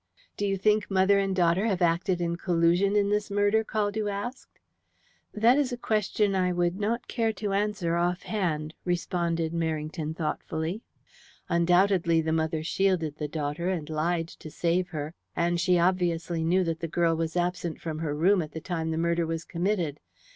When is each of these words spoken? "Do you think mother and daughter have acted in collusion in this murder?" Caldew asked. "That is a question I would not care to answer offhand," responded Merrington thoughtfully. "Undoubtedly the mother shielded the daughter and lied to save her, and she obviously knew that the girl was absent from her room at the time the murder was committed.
"Do 0.35 0.47
you 0.47 0.57
think 0.57 0.89
mother 0.89 1.19
and 1.19 1.35
daughter 1.35 1.67
have 1.67 1.79
acted 1.83 2.21
in 2.21 2.35
collusion 2.35 2.95
in 2.95 3.09
this 3.09 3.29
murder?" 3.29 3.63
Caldew 3.63 4.09
asked. 4.11 4.57
"That 5.31 5.59
is 5.59 5.71
a 5.71 5.77
question 5.77 6.33
I 6.33 6.51
would 6.51 6.79
not 6.79 7.07
care 7.07 7.31
to 7.33 7.53
answer 7.53 7.95
offhand," 7.97 8.73
responded 8.83 9.53
Merrington 9.53 10.15
thoughtfully. 10.15 10.81
"Undoubtedly 11.49 12.19
the 12.19 12.33
mother 12.33 12.63
shielded 12.63 13.17
the 13.17 13.27
daughter 13.27 13.69
and 13.69 13.91
lied 13.91 14.29
to 14.29 14.49
save 14.49 14.87
her, 14.87 15.13
and 15.35 15.59
she 15.61 15.77
obviously 15.77 16.43
knew 16.43 16.63
that 16.63 16.79
the 16.79 16.87
girl 16.87 17.15
was 17.15 17.37
absent 17.37 17.79
from 17.79 17.99
her 17.99 18.15
room 18.15 18.41
at 18.41 18.53
the 18.53 18.59
time 18.59 18.89
the 18.89 18.97
murder 18.97 19.27
was 19.27 19.45
committed. 19.45 19.99